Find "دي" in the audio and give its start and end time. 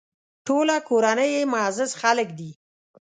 2.39-2.51